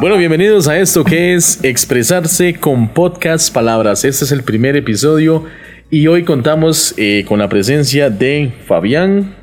[0.00, 4.02] Bueno, bienvenidos a esto que es Expresarse con Podcast Palabras.
[4.06, 5.44] Este es el primer episodio
[5.90, 9.34] y hoy contamos eh, con la presencia de Fabián,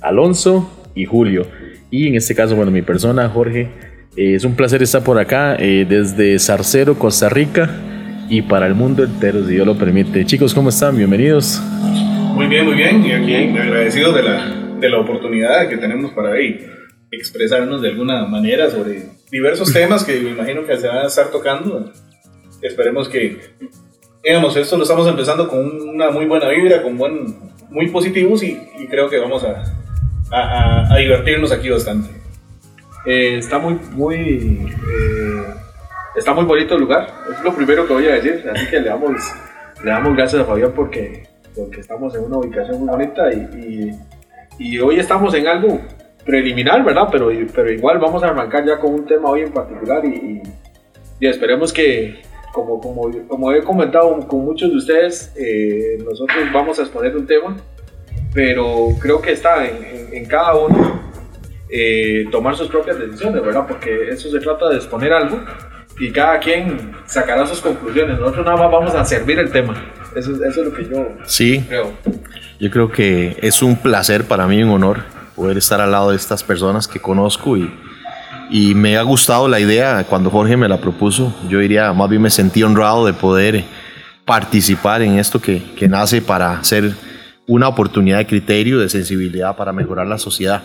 [0.00, 1.46] Alonso y Julio.
[1.90, 3.68] Y en este caso, bueno, mi persona, Jorge.
[4.16, 7.68] Eh, es un placer estar por acá eh, desde Zarcero, Costa Rica
[8.30, 10.24] y para el mundo entero, si Dios lo permite.
[10.24, 10.96] Chicos, ¿cómo están?
[10.96, 11.60] Bienvenidos.
[12.34, 13.04] Muy bien, muy bien.
[13.04, 16.75] Y aquí agradecido de la, de la oportunidad que tenemos para ahí
[17.10, 21.30] expresarnos de alguna manera sobre diversos temas que me imagino que se van a estar
[21.30, 21.92] tocando.
[22.62, 23.40] Esperemos que,
[24.24, 27.36] digamos, esto lo estamos empezando con una muy buena vibra, con buen,
[27.70, 28.56] muy positivos y,
[28.88, 29.64] creo que vamos a,
[30.30, 32.08] a, a, divertirnos aquí bastante.
[33.04, 35.44] Eh, está muy, muy, eh,
[36.16, 37.08] está muy bonito el lugar.
[37.32, 38.44] Es lo primero que voy a decir.
[38.52, 39.12] Así que le damos,
[39.82, 43.90] le damos gracias a Fabián porque, porque estamos en una ubicación muy bonita y,
[44.58, 45.80] y, y hoy estamos en algo
[46.26, 47.08] preliminar, ¿verdad?
[47.10, 50.42] Pero, pero igual vamos a arrancar ya con un tema hoy en particular y,
[51.20, 56.78] y, esperemos que, como, como, como, he comentado con muchos de ustedes, eh, nosotros vamos
[56.78, 57.56] a exponer un tema,
[58.34, 61.00] pero creo que está en, en, cada uno
[61.70, 63.64] eh, tomar sus propias decisiones, ¿verdad?
[63.66, 65.40] Porque eso se trata de exponer algo
[65.98, 68.18] y cada quien sacará sus conclusiones.
[68.18, 69.92] Nosotros nada más vamos a servir el tema.
[70.14, 71.92] Eso, eso es lo que yo sí, creo.
[72.58, 76.16] Yo creo que es un placer para mí, un honor poder estar al lado de
[76.16, 77.70] estas personas que conozco y,
[78.50, 81.34] y me ha gustado la idea cuando Jorge me la propuso.
[81.48, 83.64] Yo diría, más bien me sentí honrado de poder
[84.24, 86.94] participar en esto que, que nace para ser
[87.46, 90.62] una oportunidad de criterio, de sensibilidad para mejorar la sociedad.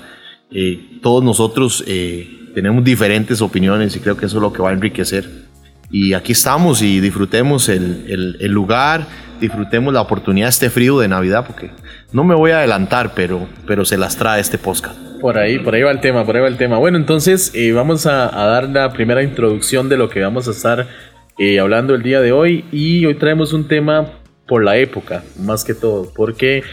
[0.50, 4.70] Eh, todos nosotros eh, tenemos diferentes opiniones y creo que eso es lo que va
[4.70, 5.30] a enriquecer.
[5.92, 9.06] Y aquí estamos y disfrutemos el, el, el lugar,
[9.40, 11.72] disfrutemos la oportunidad, este frío de Navidad, porque
[12.14, 14.98] no me voy a adelantar, pero, pero se las trae este podcast.
[15.22, 16.78] Por ahí, por ahí va el tema, por ahí va el tema.
[16.78, 20.88] Bueno, entonces eh, vamos a, dar la primera introducción de lo que vamos a estar
[21.38, 22.66] eh, hablando el día de hoy.
[22.72, 24.14] Y hoy traemos un tema
[24.48, 26.64] por la época, más que todo, porque,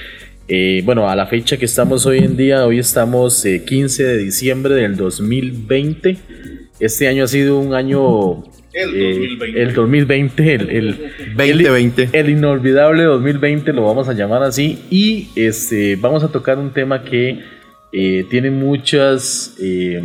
[0.49, 4.75] eh, bueno, a la fecha que estamos hoy en día, hoy estamos 15 de diciembre
[4.75, 6.16] del 2020.
[6.81, 8.44] Este año ha sido un año
[8.78, 10.55] el 2020.
[10.55, 10.97] El el,
[11.37, 12.11] 2020.
[12.12, 14.78] El, inolvidable 2020, lo vamos a llamar así.
[14.91, 17.43] Y este, vamos a tocar un tema que
[17.93, 20.03] eh, tiene muchas, eh,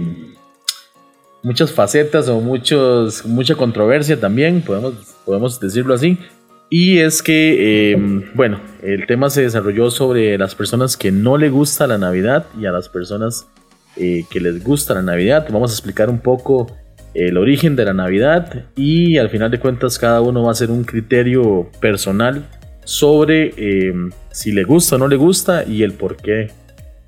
[1.44, 4.94] muchas facetas o muchos, mucha controversia también, podemos,
[5.25, 6.17] podemos decirlo así.
[6.69, 7.97] Y es que, eh,
[8.33, 12.66] bueno, el tema se desarrolló sobre las personas que no le gusta la Navidad y
[12.66, 13.47] a las personas
[13.95, 15.47] que les gusta la Navidad.
[15.51, 16.66] Vamos a explicar un poco
[17.13, 20.72] el origen de la Navidad y al final de cuentas cada uno va a hacer
[20.72, 22.46] un criterio personal
[22.84, 26.50] sobre em, si le gusta o no le gusta y el porqué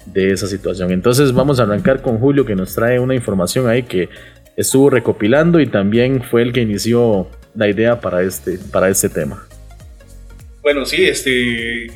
[0.06, 0.92] de esa situación.
[0.92, 4.10] Entonces vamos a arrancar con Julio que nos trae una información ahí que
[4.56, 9.48] estuvo recopilando y también fue el que inició la idea para este, para este tema.
[10.62, 11.88] Bueno, sí, este,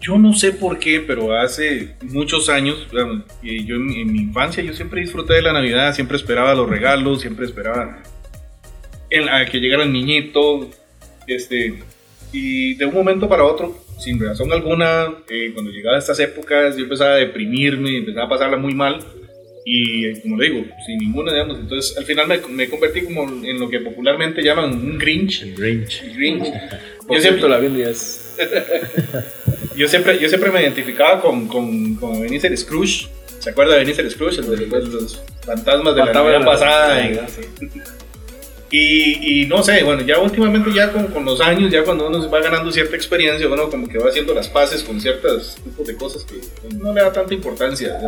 [0.00, 5.02] yo no sé por qué, pero hace muchos años, yo en, mi infancia, yo siempre
[5.02, 8.02] disfruté de la Navidad, siempre esperaba los regalos, siempre esperaba
[9.30, 10.70] a que llegara el niñito,
[11.26, 11.74] este,
[12.32, 16.76] y de un momento para otro, sin razón alguna, eh, cuando llegaba a estas épocas,
[16.76, 19.04] yo empezaba a deprimirme, empezaba a pasarla muy mal,
[19.64, 23.60] y como le digo, sin ninguna, digamos, entonces al final me, me convertí como en
[23.60, 25.42] lo que popularmente llaman un Grinch.
[25.42, 26.02] El Grinch.
[26.02, 26.46] El Grinch.
[27.08, 28.36] Yo siempre la Biblia es
[29.76, 33.08] yo, siempre, yo siempre me identificaba con, con, con Benicio Scrooge.
[33.38, 34.40] ¿Se acuerda de Benicio Scrooge?
[34.40, 37.10] El de los fantasmas de la Navidad pasada.
[38.72, 42.30] Y, y, no sé, bueno, ya últimamente, ya con, con, los años, ya cuando uno
[42.30, 45.96] va ganando cierta experiencia, bueno, como que va haciendo las paces con ciertos tipos de
[45.96, 46.36] cosas que
[46.76, 47.98] no le da tanta importancia.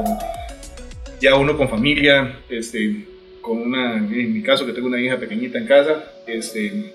[1.20, 3.06] Ya uno con familia, este,
[3.40, 6.94] con una, en mi caso que tengo una hija pequeñita en casa, este,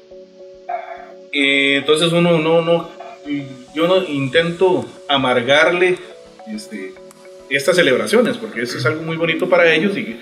[1.40, 2.90] eh, entonces uno no, no,
[3.76, 5.98] yo no intento amargarle
[6.54, 6.94] este,
[7.50, 10.18] estas celebraciones, porque eso es algo muy bonito para ellos y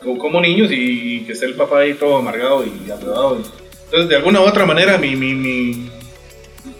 [0.00, 3.42] como niños y, que esté el papá ahí todo amargado y atrapado.
[3.84, 5.90] Entonces, de alguna u otra manera, mi, mi, mi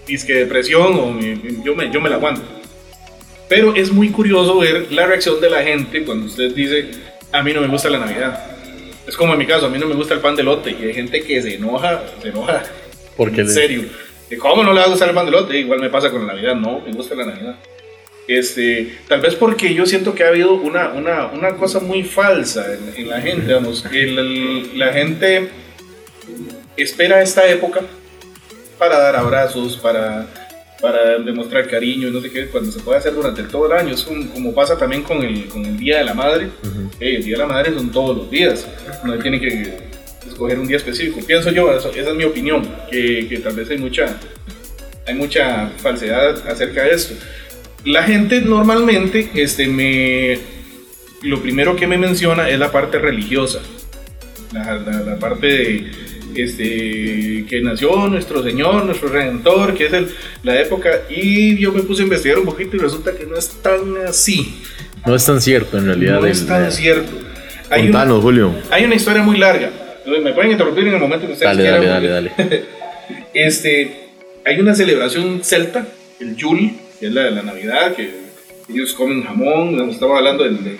[0.06, 1.18] disque depresión o
[1.64, 2.42] yo, me, yo me la aguanto.
[3.48, 6.90] Pero es muy curioso ver la reacción de la gente cuando usted dice,
[7.30, 8.56] a mí no me gusta la Navidad.
[9.06, 10.84] Es como en mi caso, a mí no me gusta el pan de lote y
[10.84, 12.62] hay gente que se enoja, se enoja.
[13.16, 13.84] Porque en serio.
[14.38, 15.56] ¿Cómo no le va a gustar el pan de lote?
[15.56, 17.56] Igual me pasa con la Navidad, no, me gusta la Navidad.
[18.26, 22.66] Este, tal vez porque yo siento que ha habido una, una, una cosa muy falsa
[22.96, 23.84] en, la gente, vamos,
[24.74, 25.48] la gente
[26.76, 27.82] espera esta época
[28.78, 30.26] para dar abrazos, para,
[30.82, 34.02] para demostrar cariño, no sé qué, cuando se puede hacer durante todo el año, es
[34.02, 36.48] como pasa también con el, con el Día de la Madre,
[36.98, 38.66] el Día de la Madre son todos los días,
[39.04, 39.95] no tiene que
[40.36, 41.20] escoger un día específico.
[41.26, 44.18] Pienso yo, esa es mi opinión, que, que tal vez hay mucha,
[45.06, 47.14] hay mucha falsedad acerca de esto.
[47.84, 50.38] La gente normalmente este, me,
[51.22, 53.60] lo primero que me menciona es la parte religiosa,
[54.52, 55.90] la, la, parte de
[56.34, 60.08] este, que nació nuestro Señor, nuestro Redentor, que es el,
[60.42, 63.48] la época, y yo me puse a investigar un poquito y resulta que no es
[63.62, 64.62] tan así.
[65.06, 66.20] No es tan cierto en realidad.
[66.20, 67.12] No es tan cierto.
[67.70, 68.54] Hay Contanos, Julio.
[68.70, 69.85] Hay una historia muy larga.
[70.06, 71.84] Me pueden interrumpir en el momento que ustedes dale, quieran.
[71.84, 72.64] Dale, dale, dale.
[73.34, 74.06] este,
[74.44, 75.88] hay una celebración celta,
[76.20, 78.26] el Yule, que es la de la Navidad, que
[78.68, 80.78] ellos comen jamón, estamos hablando de,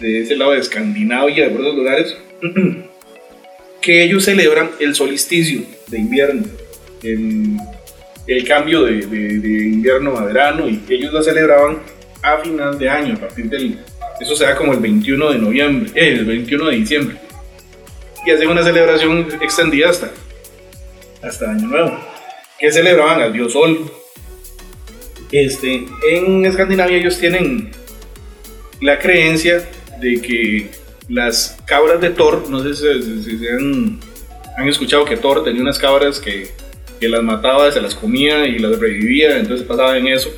[0.00, 2.16] de, ese lado de Escandinavia, de otros lugares,
[3.80, 6.46] que ellos celebran el solsticio de invierno,
[7.02, 7.56] el,
[8.26, 11.78] el cambio de, de, invierno a verano, y ellos lo celebraban
[12.22, 13.78] a final de año, a partir del...
[14.20, 17.16] Eso se da como el 21 de noviembre, eh, el 21 de diciembre.
[18.24, 20.10] Y hacen una celebración extendida hasta,
[21.22, 21.98] hasta Año Nuevo,
[22.58, 23.90] que celebraban al dios Sol,
[25.32, 27.70] este, en Escandinavia ellos tienen
[28.82, 29.66] la creencia
[29.98, 30.68] de que
[31.08, 33.98] las cabras de Thor, no sé si, han,
[34.68, 36.48] escuchado que Thor tenía unas cabras que,
[37.00, 40.30] que, las mataba, se las comía y las revivía, entonces pasaba en eso.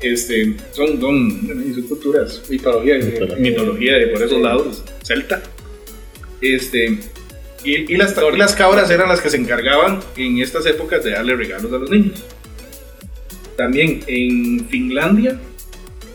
[0.00, 2.98] Este, son, son, culturas, mitología,
[3.38, 3.94] mitología.
[3.94, 5.42] de por esos lados, celta.
[6.40, 6.98] Este,
[7.64, 11.12] y, y, las, y las cabras eran las que se encargaban en estas épocas de
[11.12, 12.24] darle regalos a los niños.
[13.56, 15.38] También en Finlandia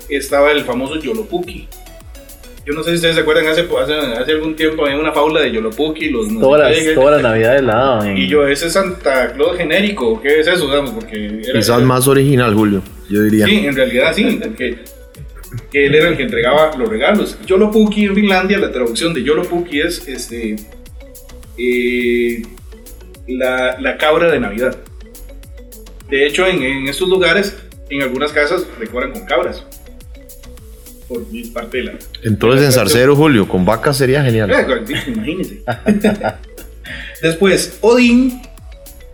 [0.10, 1.68] estaba el famoso Yolopuki.
[2.66, 3.68] Yo no sé si ustedes se acuerdan, hace,
[4.20, 6.10] hace, algún tiempo había una fábula de Yolopuki.
[6.10, 10.42] Los todas, las, todas las navidades la Y yo, ese es Santa Claus genérico, ¿qué
[10.42, 10.68] es eso?
[10.68, 10.92] Digamos?
[10.92, 13.48] Porque era, Quizás más original, Julio, yo diría.
[13.48, 14.78] Sí, en realidad sí, porque
[15.74, 17.38] él era el que entregaba los regalos.
[17.48, 20.56] Yolopuki en Finlandia, la traducción de Yolopuki es este,
[21.62, 22.42] eh,
[23.28, 24.76] la, la cabra de Navidad.
[26.10, 27.58] De hecho, en, estos lugares,
[27.90, 29.66] en algunas casas decoran con cabras.
[31.08, 31.24] Por
[31.54, 31.94] parte de la.
[32.24, 34.50] Entonces, en Sarcero, Julio, con vacas sería genial.
[34.52, 35.64] Eh, imagínese.
[37.22, 38.42] Después, Odín,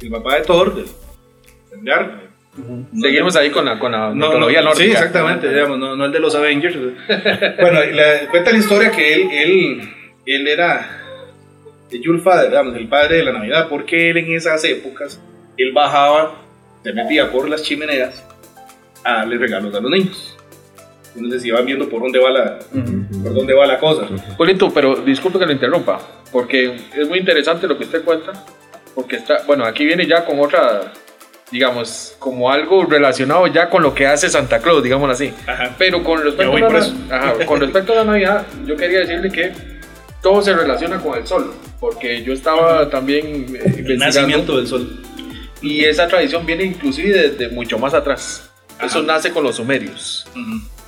[0.01, 0.85] el papá de Thor, de
[2.99, 4.83] Seguimos ahí con la, con la mitología nórdica.
[4.83, 6.75] Sí, exactamente, digamos, no, el de los Avengers.
[7.61, 7.79] bueno,
[8.31, 9.89] cuenta la historia que él, él,
[10.25, 11.06] él era
[11.91, 15.19] el Yulfa, digamos, el padre de la Navidad, porque él en esas épocas,
[15.57, 16.47] él bajaba
[16.83, 18.23] se metía por las chimeneas
[19.03, 20.37] a darle regalos a los niños.
[21.15, 22.59] Entonces iban viendo por dónde va la,
[23.23, 24.07] por dónde va la cosa.
[24.37, 25.99] Polito, pero disculpe que lo interrumpa,
[26.31, 28.31] porque es muy interesante lo que usted cuenta,
[28.95, 30.93] porque está, bueno, aquí viene ya con otra,
[31.51, 35.33] digamos, como algo relacionado ya con lo que hace Santa Claus, digamos así.
[35.77, 39.51] Pero con respecto, a la, con respecto a la Navidad, yo quería decirle que
[40.21, 45.03] todo se relaciona con el sol, porque yo estaba también eh, el nacimiento del sol
[45.61, 48.49] y esa tradición viene inclusive desde mucho más atrás.
[48.83, 50.27] Eso nace con los sumerios.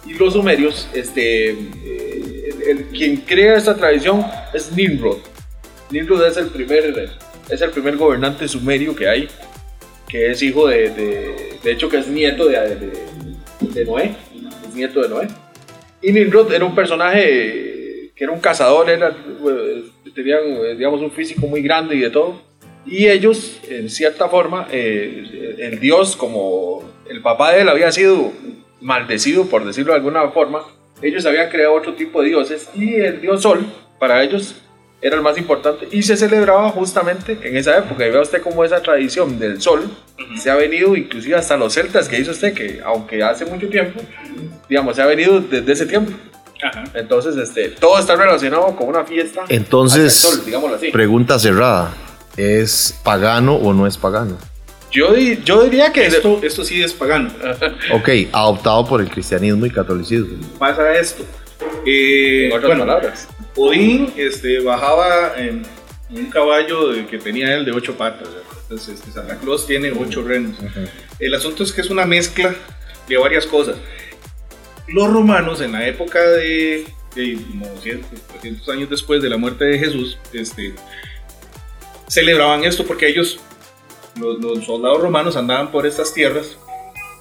[0.06, 5.18] Y los sumerios, este, eh, el, quien crea esta tradición es Nimrod.
[5.90, 7.10] Nimrod es el primer,
[7.50, 9.28] es el primer gobernante sumerio que hay,
[10.08, 10.90] que es hijo de,
[11.64, 12.92] de, hecho que es nieto de,
[13.60, 14.16] de, Noé,
[14.68, 15.28] es nieto de Noé.
[16.02, 17.69] Y Nimrod era un personaje
[18.20, 19.84] que era un cazador, era, eh,
[20.14, 20.42] tenía
[20.78, 22.50] digamos un físico muy grande y de todo
[22.86, 28.34] y ellos, en cierta forma, eh, el dios, como el papá de él había sido
[28.82, 30.64] maldecido, por decirlo de alguna forma,
[31.02, 33.66] ellos habían creado otro tipo de dioses y el dios Sol,
[34.00, 34.56] para ellos,
[35.02, 38.06] era el más importante y se celebraba justamente en esa época.
[38.06, 39.90] Y vea usted cómo esa tradición del sol
[40.38, 44.02] se ha venido inclusive hasta los celtas que dice usted que aunque hace mucho tiempo,
[44.68, 46.12] digamos, se ha venido desde ese tiempo.
[46.94, 49.46] Entonces, este, todo está relacionado con una fiesta.
[49.50, 50.42] Entonces, sol,
[50.76, 50.92] así.
[50.92, 51.94] pregunta cerrada.
[52.38, 54.38] ¿Es pagano o no es pagano?
[54.92, 57.30] Yo, yo diría que esto, esto sí es pagano.
[57.94, 60.38] ok, adoptado por el cristianismo y catolicismo.
[60.58, 61.24] Pasa esto.
[61.86, 63.28] Eh, en otras palabras.
[63.56, 65.64] Odín este, bajaba en
[66.10, 68.28] un caballo que tenía él de ocho patas.
[68.64, 70.56] Entonces, este, Santa Claus tiene ocho renos.
[71.20, 72.56] El asunto es que es una mezcla
[73.08, 73.76] de varias cosas.
[74.94, 79.80] Los romanos, en la época de, de como 300 años después de la muerte de
[79.80, 80.74] Jesús, este,
[82.08, 83.40] celebraban esto porque ellos,
[84.16, 86.58] los, soldados romanos, andaban por estas tierras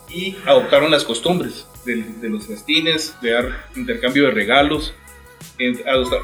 [0.08, 4.94] y adoptaron las costumbres de, los festines, de dar intercambio de regalos,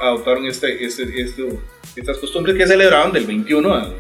[0.02, 1.48] adoptaron este, este, este,
[1.96, 3.90] estas costumbres que celebraban del 21 a,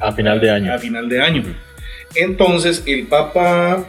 [0.00, 0.72] a final de año.
[0.72, 1.42] A final de año.
[2.14, 3.86] Entonces el Papa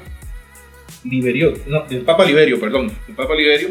[1.03, 3.69] Liberio, no, el Papa Liberio, perdón, el Papa Liberio,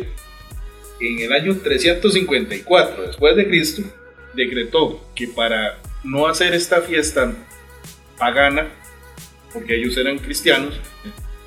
[1.00, 3.82] en el año 354 después de Cristo,
[4.34, 7.32] decretó que para no hacer esta fiesta
[8.18, 8.68] pagana,
[9.52, 10.80] porque ellos eran cristianos,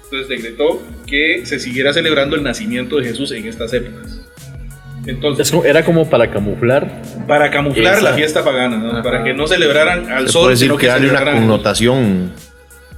[0.04, 4.22] entonces decretó que se siguiera celebrando el nacimiento de Jesús en estas épocas.
[5.06, 7.02] Entonces, era como para camuflar.
[7.28, 10.44] Para camuflar la fiesta pagana, para que no celebraran al sol.
[10.44, 12.32] Puede decir que darle una connotación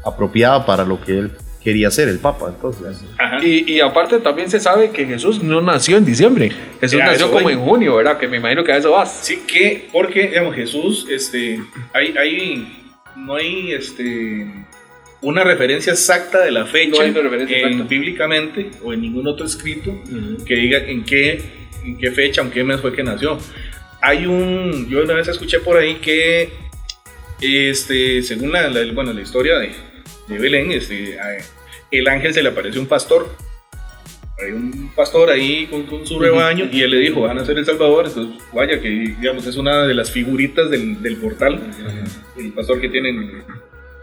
[0.04, 1.32] apropiada para lo que él
[1.63, 2.53] quería ser, el Papa.
[2.53, 3.03] Entonces.
[3.41, 6.51] Y, aparte también se sabe que Jesús no nació en diciembre.
[6.82, 8.17] Jesús nació como en junio, ¿verdad?
[8.17, 9.20] Que me imagino que a eso vas.
[9.24, 11.60] Sí, que porque, digamos, Jesús, este,
[11.93, 14.48] hay, hay, no hay, este,
[15.22, 19.93] una referencia exacta de la fecha en, bíblicamente o en ningún otro escrito
[20.46, 23.38] que diga en qué en qué fecha, en qué mes fue que nació.
[24.01, 26.50] Hay un, yo una vez escuché por ahí que,
[27.41, 29.72] este, según la, bueno, la historia de,
[30.27, 31.17] de Belén, este,
[32.00, 33.30] el ángel se le apareció un pastor.
[34.44, 37.66] Hay un pastor ahí con, su rebaño y él le dijo, van a ser el
[37.66, 38.08] Salvador.
[38.08, 41.62] Entonces, vaya, que digamos, es una de las figuritas del, del portal.
[42.38, 43.44] El pastor que tiene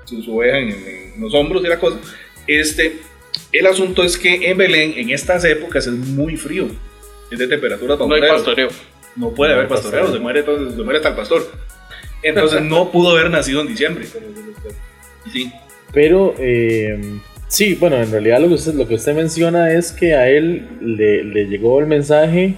[0.04, 1.98] su, su oveja en, en, los hombros y la cosa.
[2.46, 3.00] Este,
[3.52, 6.68] el asunto es que en Belén, en estas épocas, es muy frío
[7.30, 8.68] es de temperatura No hay pastoreo.
[9.16, 11.50] No puede haber pastoreo, se muere, entonces, se muere hasta el pastor.
[12.22, 14.06] Entonces no pudo haber nacido en diciembre.
[15.30, 15.52] Sí.
[15.92, 16.98] Pero, eh,
[17.50, 20.66] sí, bueno, en realidad lo que, usted, lo que usted menciona es que a él
[20.80, 22.56] le, le llegó el mensaje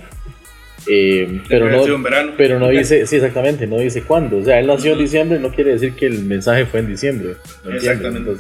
[0.87, 4.39] eh, pero, no, pero no dice, sí, exactamente, no dice cuándo.
[4.39, 7.35] O sea, él nació en diciembre, no quiere decir que el mensaje fue en diciembre.
[7.73, 8.33] exactamente.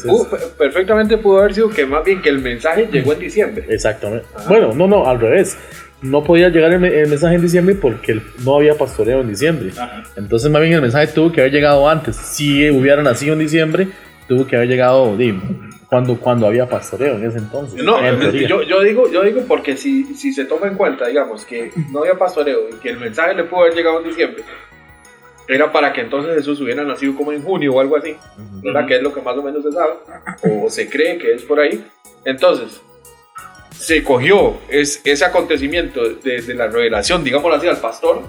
[0.58, 3.64] perfectamente pudo haber sido que más bien que el mensaje llegó en diciembre.
[3.68, 4.26] Exactamente.
[4.48, 5.56] Bueno, no, no, al revés
[6.00, 9.70] no podía llegar el, mensaje en diciembre porque no había pastoreo en diciembre.
[10.16, 12.16] Entonces, más bien el mensaje tuvo que haber llegado antes.
[12.16, 13.88] Si hubiera nacido en diciembre,
[14.26, 15.16] tuvo que haber llegado
[15.92, 17.84] cuando, cuando había pastoreo en ese entonces.
[17.84, 21.70] No, yo, yo, digo, yo digo porque si, si se toma en cuenta, digamos, que
[21.90, 24.42] no había pastoreo y que el mensaje le pudo haber llegado en diciembre,
[25.46, 28.16] era para que entonces Jesús hubiera nacido como en junio o algo así,
[28.62, 28.86] ¿verdad?
[28.86, 29.92] Que es lo que más o menos se sabe,
[30.64, 31.84] o se cree que es por ahí.
[32.24, 32.80] Entonces,
[33.76, 38.22] se cogió es, ese acontecimiento desde la revelación, digámoslo así, al pastor.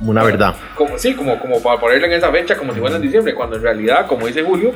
[0.00, 0.54] Una verdad.
[0.74, 3.56] Como, sí, como, como para ponerlo en esa fecha, como si fuera en diciembre, cuando
[3.56, 4.74] en realidad, como dice Julio,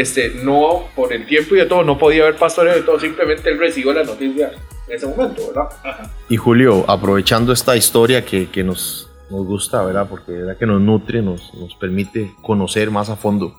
[0.00, 3.50] este, no, por el tiempo y de todo, no podía haber pastoreo de todo, simplemente
[3.50, 4.52] él recibió la noticia
[4.86, 6.10] en ese momento, ¿verdad?
[6.28, 10.06] Y Julio, aprovechando esta historia que, que nos, nos gusta, ¿verdad?
[10.08, 13.54] Porque verdad que nos nutre, nos, nos permite conocer más a fondo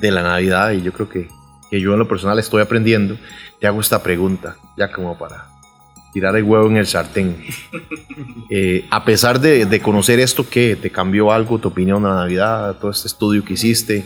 [0.00, 1.28] de la Navidad y yo creo que
[1.70, 3.16] que yo en lo personal estoy aprendiendo,
[3.60, 5.46] te hago esta pregunta, ya como para
[6.12, 7.36] tirar el huevo en el sartén.
[8.52, 10.74] Eh, a pesar de, conocer esto, ¿qué?
[10.74, 12.76] ¿Te cambió algo tu opinión de la Navidad?
[12.80, 14.04] Todo este estudio que hiciste,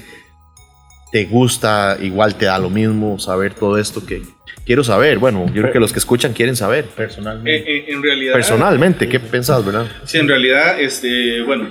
[1.15, 1.97] ¿te gusta?
[2.03, 4.23] Igual te da lo mismo saber todo esto que
[4.67, 5.19] quiero saber.
[5.19, 6.87] Bueno, yo creo que los que escuchan quieren saber.
[6.87, 7.55] Personalmente.
[7.55, 8.33] Eh, eh, en realidad.
[8.33, 9.87] Personalmente, ¿qué pensás, verdad?
[10.03, 11.69] Sí, en realidad, este, bueno,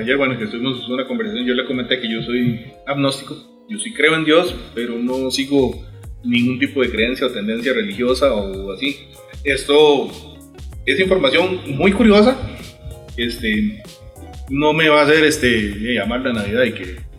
[0.00, 3.36] ayer, bueno, que estuvimos en una conversación, yo le comenté que yo soy agnóstico
[3.68, 5.84] yo sí creo en Dios, pero no sigo
[6.22, 8.96] ningún tipo de creencia o tendencia religiosa o así.
[9.44, 10.10] Esto
[10.86, 12.34] es información muy curiosa.
[13.18, 13.82] Este,
[14.48, 17.13] no me va a hacer este, llamar la Navidad y que...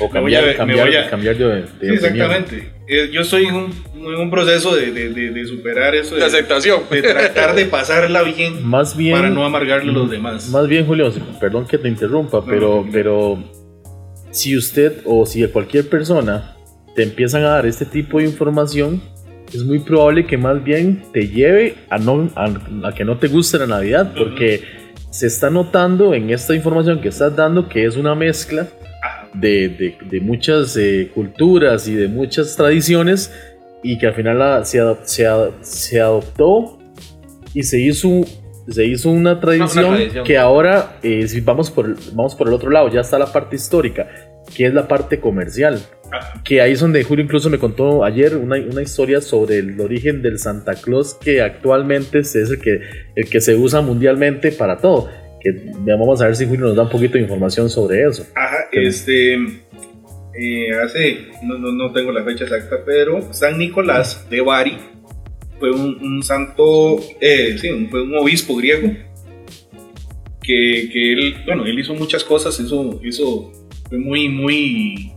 [0.00, 2.72] o cambiar, cambiar, cambiar de, sí, Exactamente.
[2.88, 6.16] Eh, yo estoy en un, proceso de, de, superar eso.
[6.16, 6.82] De, aceptación.
[6.90, 10.48] De tratar de pasarla bien, más bien para no amargarle a los demás.
[10.50, 13.42] Más bien, Julio, perdón que te interrumpa, pero, pero
[14.30, 16.56] si usted o si cualquier persona
[16.94, 19.00] te empiezan a dar este tipo de información,
[19.54, 23.58] es muy probable que más bien te lleve a, no, a, que no te guste
[23.58, 24.62] la Navidad, porque
[25.10, 28.68] se está notando en esta información que estás dando que es una mezcla
[29.34, 33.32] de, de, muchas eh, culturas y de muchas tradiciones
[33.82, 35.26] y que al final se, se,
[35.62, 36.78] se, adoptó
[37.54, 38.22] y se hizo,
[38.68, 42.88] se hizo una tradición, que ahora, eh, si vamos por, vamos por el otro lado,
[42.88, 44.06] ya está la parte histórica
[44.54, 45.80] que es la parte comercial.
[46.44, 50.20] Que ahí es donde Julio incluso me contó ayer una, una, historia sobre el origen
[50.20, 52.80] del Santa Claus que actualmente es el que,
[53.16, 55.08] el que se usa mundialmente para todo.
[55.42, 55.50] Que
[55.96, 58.26] vamos a ver si Julio nos da un poquito de información sobre eso.
[58.34, 64.40] Ajá, este, eh, hace, no, no, no, tengo la fecha exacta, pero San Nicolás de
[64.40, 64.78] Bari
[65.58, 68.88] fue un, un santo, eh, sí, fue un obispo griego
[70.42, 73.52] que, que, él, bueno, él hizo muchas cosas, hizo, hizo
[73.88, 75.12] fue muy, muy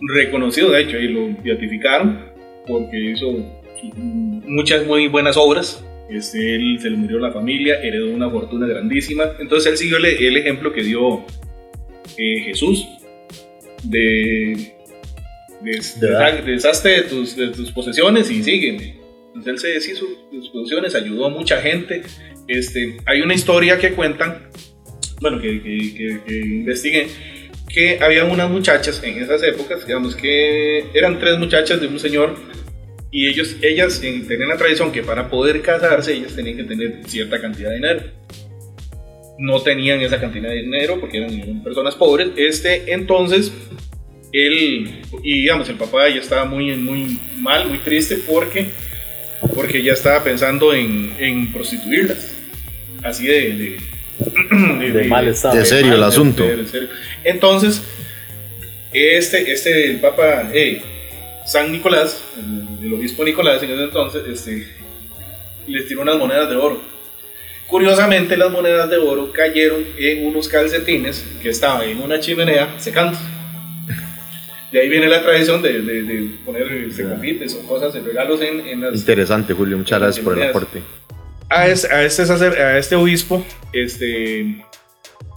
[0.00, 2.20] reconocido, de hecho, y lo beatificaron
[2.66, 3.36] porque hizo
[4.46, 5.84] muchas muy buenas obras.
[6.08, 9.24] Este, él se le murió la familia, heredó una fortuna grandísima.
[9.38, 11.24] Entonces él siguió el, ejemplo que dio
[12.18, 12.86] eh, Jesús
[13.82, 14.74] de,
[15.62, 19.00] de, deshazte de tus, de tus posesiones y sígueme.
[19.34, 22.02] Entonces él se deshizo de sus posesiones, ayudó a mucha gente.
[22.46, 24.48] Este, hay una historia que cuentan
[25.20, 27.06] bueno, que, que, que, que investigué,
[27.68, 32.36] que había unas muchachas en esas épocas, digamos que eran tres muchachas de un señor
[33.14, 37.40] y ellos, ellas tenían la tradición que para poder casarse ellas tenían que tener cierta
[37.40, 38.02] cantidad de dinero.
[39.38, 42.30] No tenían esa cantidad de dinero porque eran, personas pobres.
[42.36, 43.52] Este, entonces,
[44.32, 44.90] él,
[45.22, 48.70] y digamos, el papá ya estaba muy, muy mal, muy triste porque,
[49.54, 52.34] porque ya estaba pensando en, en prostituirlas.
[53.04, 55.56] Así de, de, De mal estado.
[55.56, 56.42] De serio el asunto.
[56.42, 56.88] de- de serio.
[57.22, 57.80] Entonces,
[58.92, 60.82] este, este, el Papa eh,
[61.46, 64.66] San Nicolás, el, el obispo Nicolás en ese entonces, este,
[65.66, 66.80] les tiró unas monedas de oro.
[67.68, 73.16] Curiosamente, las monedas de oro cayeron en unos calcetines que estaban en una chimenea secando.
[74.70, 76.66] De ahí viene la tradición de, de, de poner
[77.08, 79.78] confites o cosas, de regalos en, en las, Interesante, Julio.
[79.78, 80.82] Muchas gracias por el aporte.
[81.48, 84.56] a, es- a este, a este obispo, este,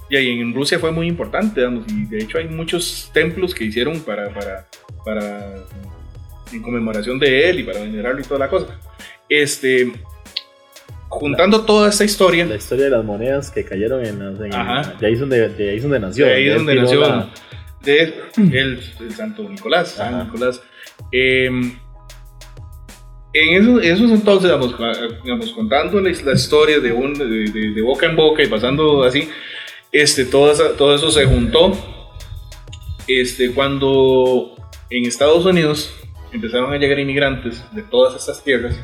[0.10, 3.66] y ahí en Rusia fue muy importante, digamos, y de hecho hay muchos templos que
[3.66, 4.68] hicieron para, para,
[5.06, 5.56] para
[6.54, 8.68] en conmemoración de él y para venerarlo y toda la cosa.
[9.30, 9.92] Este,
[11.10, 14.94] juntando toda esta historia, La historia de las monedas que cayeron en, en- Ajá.
[15.00, 16.25] de, ahí es donde, de ahí es donde nació.
[16.25, 17.30] de ahí donde nació la-
[17.82, 20.25] de el, el santo Nicolás, San.
[20.25, 20.62] Nicolás.
[21.12, 21.77] Em,
[23.34, 27.82] en esos, esos entonces, digamos, cua- digamos, contando la, la historia de, un, de, de-
[27.82, 29.30] boca en boca y pasando así,
[29.92, 31.74] este, todo, esa- todo eso se juntó
[33.08, 34.56] este, cuando
[34.89, 35.94] en Estados Unidos
[36.32, 38.76] empezaron a llegar inmigrantes de todas estas tierras,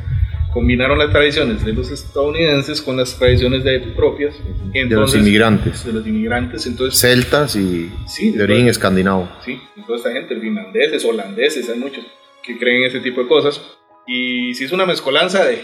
[0.53, 5.85] combinaron las tradiciones de los estadounidenses con las tradiciones de propias De los entonces- inmigrantes.
[5.85, 9.29] de los inmigrantes, entonces Celtas y Sí, de origen escandinavo.
[9.43, 12.05] Sí, y toda esta gente, finlandeses, holandeses, hay muchos
[12.43, 13.59] que creen ese tipo de cosas.
[14.05, 15.63] Y si es una mezcolanza de,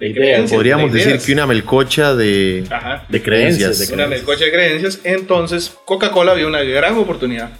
[0.00, 1.26] De ideas, Podríamos de decir ideas.
[1.26, 3.78] que una melcocha de, Ajá, de creencias.
[3.78, 4.10] de una creencias.
[4.26, 5.00] mezcocha de creencias.
[5.04, 7.50] Entonces, Coca-Cola vio una gran oportunidad.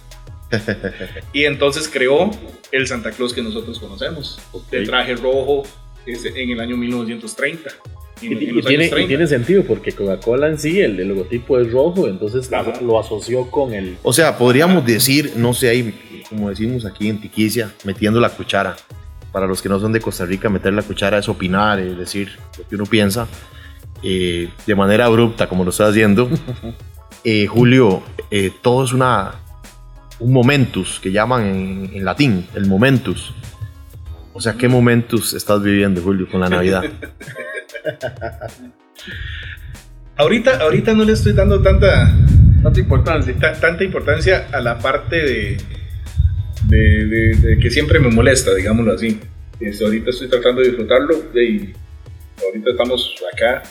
[1.33, 2.29] y entonces creó
[2.71, 4.39] el Santa Claus que nosotros conocemos,
[4.71, 5.63] de traje rojo
[6.05, 7.69] ese, en el año 1930.
[8.21, 9.07] Y, En- y tiene, y 30.
[9.07, 12.73] tiene sentido porque Coca-Cola en sí, el, el logotipo es rojo, entonces lo- Ajá.
[12.81, 13.97] lo asoció con el...
[14.03, 18.75] O sea, podríamos decir, no sé, ahí, como decimos aquí en Tiquicia, metiendo la cuchara.
[19.33, 22.37] Para los que no son de Costa Rica, meter la cuchara es opinar, es decir
[22.57, 23.27] lo que uno piensa
[24.01, 26.29] eh, de manera abrupta, como lo está haciendo.
[27.27, 29.33] Eh, Julio, eh, todo es una,
[30.19, 33.33] un momentus, que llaman en, en latín, el momentus.
[34.33, 36.83] O sea, ¿qué momentus estás viviendo, Julio, con la Navidad?
[40.17, 42.09] Ahorita, ahorita no le estoy dando tanta,
[42.63, 43.35] Tanta importancia.
[43.39, 45.57] ta- tanta importancia a la parte de,
[46.67, 49.19] de, de- de que siempre me molesta, digámoslo así.
[49.59, 51.73] Este, ahorita estoy tratando de disfrutarlo y
[52.43, 53.63] ahorita estamos acá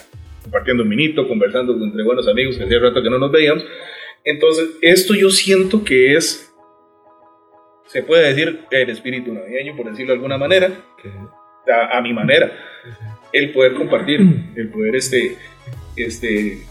[0.43, 3.63] compartiendo un minito, conversando entre buenos amigos que hacía rato que no nos veíamos.
[4.25, 6.51] Entonces, esto yo siento que es,
[7.87, 10.71] se puede decir, el espíritu navideño, por decirlo de alguna manera,
[11.71, 12.51] a, a mi manera.
[13.31, 14.19] El poder compartir,
[14.55, 15.37] el poder este,
[15.95, 16.65] este,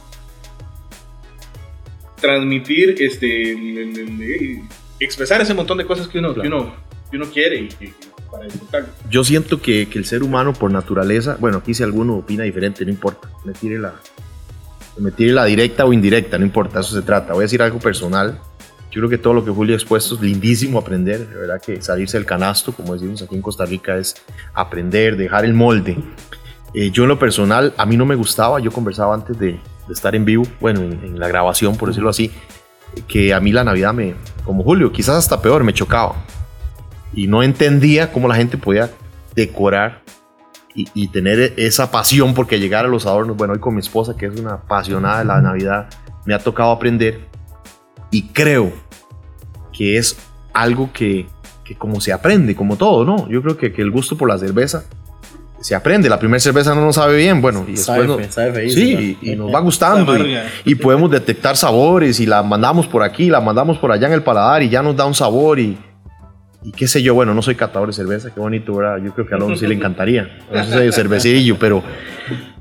[2.20, 4.60] transmitir, este, el- el- el-
[5.00, 6.74] expresar ese montón de cosas que uno, que uno,
[7.10, 7.68] que uno quiere y,
[8.70, 8.86] para.
[9.10, 12.84] Yo siento que, que el ser humano por naturaleza, bueno, aquí si alguno opina diferente,
[12.84, 13.94] no importa, me tire la,
[14.98, 17.33] me tire la directa o indirecta, no importa, eso se trata.
[17.33, 18.38] Voy a decir algo personal.
[18.90, 21.83] Yo creo que todo lo que Julio ha expuesto es lindísimo aprender, de verdad que
[21.83, 24.14] salirse del canasto, como decimos aquí en Costa Rica, es
[24.54, 25.96] aprender, dejar el molde.
[26.74, 29.92] Eh, yo en lo personal, a mí no me gustaba, yo conversaba antes de, de
[29.92, 32.30] estar en vivo, bueno, en, en la grabación, por decirlo así,
[33.09, 36.14] que a mí la Navidad me, como Julio, quizás hasta peor, me chocaba
[37.12, 38.90] y no entendía cómo la gente podía
[39.35, 40.02] decorar
[40.74, 43.37] y, y tener esa pasión porque llegar a los adornos.
[43.37, 45.87] Bueno, hoy con mi esposa, que es una apasionada de la Navidad,
[46.24, 47.20] me ha tocado aprender
[48.10, 48.72] y creo
[49.72, 50.16] que es
[50.52, 51.26] algo que,
[51.64, 53.28] que como se aprende, como todo, ¿no?
[53.28, 54.84] Yo creo que, que el gusto por la cerveza
[55.60, 56.08] se aprende.
[56.08, 58.70] La primera cerveza no nos sabe bien, bueno, y Sabe después no- sabe.
[58.70, 60.16] Sí, y, y nos va gustando.
[60.16, 64.12] y- y podemos detectar sabores y la mandamos por aquí, la mandamos por allá en
[64.12, 65.76] el paladar y ya nos da un sabor y,
[66.64, 68.96] y qué sé yo, bueno, no soy catador de cerveza, qué bonito, ¿verdad?
[69.05, 71.83] Yo creo que a Alonso sí le encantaría, no soy cervecerillo, pero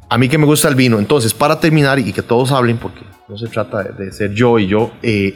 [0.09, 0.99] a mí que me gusta el vino.
[0.99, 4.59] Entonces, para terminar y que todos hablen, porque no se trata de, de ser yo
[4.59, 5.35] y yo, eh,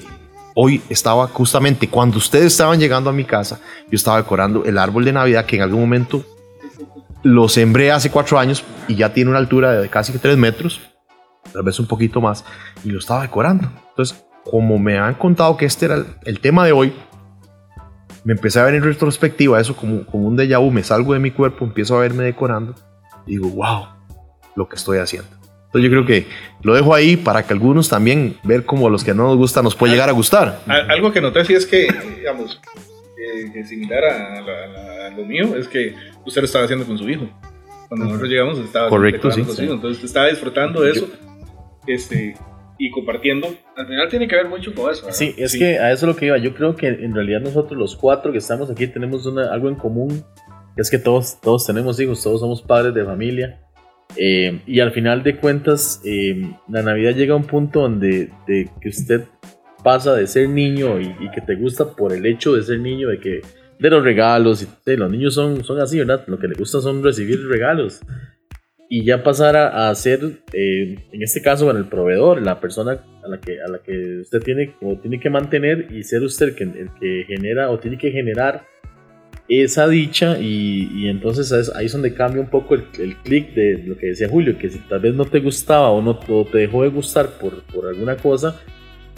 [0.54, 5.06] hoy estaba justamente cuando ustedes estaban llegando a mi casa, yo estaba decorando el árbol
[5.06, 6.26] de Navidad que en algún momento
[7.24, 10.82] lo sembré hace cuatro años y ya tiene una altura de casi tres metros,
[11.54, 12.44] tal vez un poquito más,
[12.84, 13.70] y lo estaba decorando.
[13.92, 16.94] Entonces, como me han contado que este era el, el tema de hoy,
[18.28, 21.20] me empecé a ver en retrospectiva eso como, como un déjà vu, me salgo de
[21.20, 22.76] mi cuerpo, empiezo a verme decorando,
[23.26, 23.86] y digo, wow,
[24.58, 25.30] lo que estoy haciendo.
[25.68, 26.28] Entonces yo creo que
[26.62, 29.62] lo dejo ahí para que algunos también ver cómo a los que no nos gusta
[29.62, 30.60] nos puede llegar a gustar.
[30.68, 31.88] Al- Algo que noté sí es que,
[32.18, 32.60] digamos,
[33.56, 37.10] eh, similar a, la- a lo mío, es que usted lo estaba haciendo con su
[37.10, 37.30] hijo.
[37.88, 39.64] Cuando nosotros llegamos, estaba Correcto, sí, sí.
[39.64, 41.08] Entonces estaba disfrutando de eso
[41.88, 42.36] este,
[42.80, 43.48] y compartiendo.
[43.76, 45.04] Al final tiene que ver mucho con eso.
[45.06, 45.18] ¿verdad?
[45.18, 45.60] Sí, es Sí.
[45.60, 46.38] que a eso es lo que iba.
[46.38, 49.76] Yo creo que en realidad nosotros los cuatro que estamos aquí tenemos una, algo en
[49.76, 50.24] común.
[50.76, 53.62] que Es que todos, todos tenemos hijos, todos somos padres de familia.
[54.16, 58.70] eh, y al final de cuentas, eh, la Navidad llega a un punto donde de
[58.82, 59.24] que usted
[59.84, 63.10] pasa de ser niño y, y que te gusta por el hecho de ser niño,
[63.10, 63.42] de que
[63.80, 66.24] de los regalos, y, sí, los niños son, son así, ¿verdad?
[66.28, 68.00] Lo que les gusta son recibir regalos.
[68.90, 70.20] Y ya pasar a, a ser,
[70.54, 74.20] eh, en este caso, bueno, el proveedor, la persona a la que, a la que
[74.22, 77.80] usted tiene, o tiene que mantener y ser usted el que, el que genera o
[77.80, 78.64] tiene que generar
[79.50, 83.54] esa dicha y, y entonces es- ahí es donde cambia un poco el, el clic
[83.54, 86.46] de lo que decía Julio, que si tal vez no te gustaba o no o
[86.46, 88.60] te dejó de gustar por, por alguna cosa,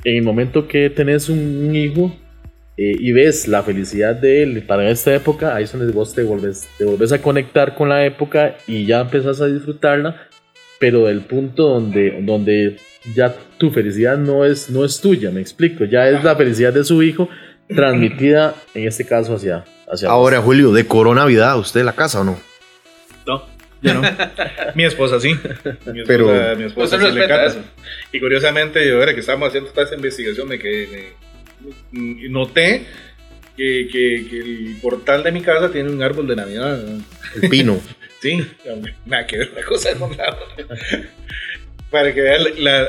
[0.04, 2.16] en el momento que tenés un, un hijo
[2.82, 6.24] eh, y ves la felicidad de él para esta época, ahí es donde vos te
[6.24, 10.16] volvés, te volvés a conectar con la época y ya empezás a disfrutarla,
[10.80, 12.78] pero del punto donde, donde
[13.16, 16.86] ya tu felicidad no es, no es tuya, me explico, ya es la felicidad de
[16.86, 17.28] su hijo
[17.68, 20.14] transmitida en este caso hacia, hacia vos.
[20.16, 22.40] Ahora, Julio, ¿decoró Navidad usted la casa o no?
[23.28, 23.44] No,
[23.82, 24.02] yo no.
[24.76, 25.30] mi esposa sí.
[25.94, 27.28] Mi esposa, Pero- mi esposa sí le.
[28.14, 30.88] Y curiosamente, yo ahora que estábamos haciendo toda esta investigación, me quedé.
[30.88, 31.29] me-
[31.92, 32.86] noté
[33.58, 36.82] que, que- que el portal de mi casa tiene un árbol de Navidad.
[37.42, 37.80] El pino.
[38.22, 38.38] Sí,
[39.06, 40.78] nada que ver una cosa con la otra.
[41.90, 42.42] Para que vean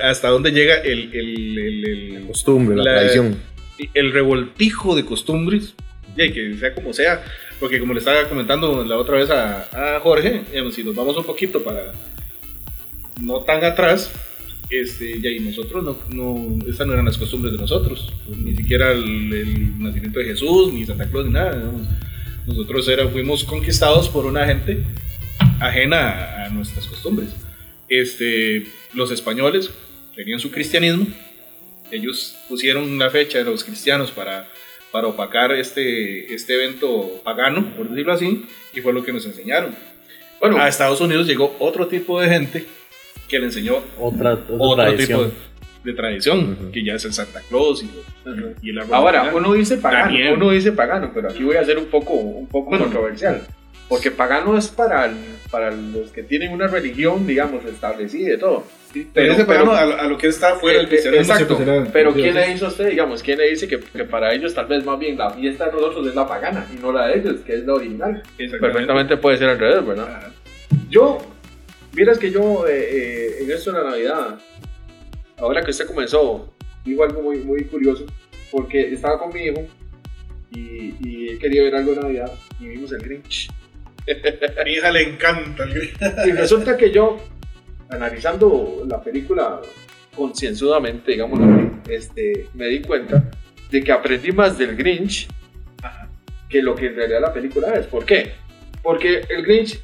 [0.03, 3.37] hasta dónde llega el, el, el- el- costumbre, la, La- tradición.
[3.95, 5.75] el revoltijo de costumbres,
[6.17, 7.25] y que sea como sea,
[7.61, 11.17] porque como le estaba comentando la otra vez a, a Jorge, digamos, si nos vamos
[11.17, 11.93] un poquito para
[13.21, 14.11] no tan atrás,
[14.71, 19.79] este, y nosotros no, no, esas no eran las costumbres de nosotros, ni siquiera el,
[19.81, 21.73] nacimiento de Jesús, ni Santa Claus, ni nada.
[22.47, 24.85] Nosotros era, fuimos conquistados por una gente
[25.59, 27.31] ajena a, nuestras costumbres.
[27.89, 29.71] Este, los españoles
[30.15, 31.07] tenían su cristianismo,
[31.91, 34.49] ellos pusieron una fecha de los cristianos para,
[34.93, 39.75] para opacar este, este evento pagano, por decirlo así, y fue lo que nos enseñaron.
[40.39, 42.67] Bueno, A Estados Unidos llegó otro tipo de gente
[43.29, 45.21] que le enseñó otra, otra otro tradición.
[45.31, 45.37] tipo
[45.85, 46.71] de, de tradición, Ujú.
[46.73, 47.91] que ya es el Santa Claus y,
[48.63, 49.39] y el árbol ahora, navideño.
[49.39, 50.33] uno dice pagano, También.
[50.35, 52.85] uno dice pagano, pero aquí voy a ser un poco, un poco Bueno.
[52.87, 53.43] controversial.
[53.89, 55.17] Porque pagano es para, el-
[55.51, 58.65] para los que tienen una religión, digamos, establecida y todo.
[58.93, 61.35] pero, pero- ese pero- pagano a, lo- a lo que está fuera del Eh, cristianismo
[61.35, 61.59] Exacto.
[61.93, 64.67] Pero ¿quién le dice a usted, digamos, quién le dice que, que para ellos tal
[64.67, 67.37] vez más bien la fiesta de nosotros es la pagana y no la de ellos,
[67.45, 68.23] que es la original?
[68.37, 70.09] Perfectamente puede ser al revés, ¿verdad?
[70.17, 70.31] Ajá.
[71.91, 74.39] Yo, vieras que yo eh, eh, en esto de la Navidad,
[75.39, 76.53] ahora que usted comenzó,
[76.85, 78.07] digo algo muy, muy curioso,
[78.51, 79.67] porque estaba con mi hijo
[80.51, 83.51] y, y él quería ver algo de Navidad y vimos el Grinch.
[84.61, 85.93] A mi hija le encanta el gris.
[86.27, 87.19] Y resulta que yo,
[87.91, 89.61] analizando la película
[90.17, 91.41] concienzudamente, digamos,
[91.89, 93.31] este, me di cuenta
[93.71, 95.29] de que aprendí más del Grinch
[96.49, 97.87] que lo que en realidad la película es.
[97.87, 98.33] ¿Por qué?
[98.83, 99.81] Porque el Grinch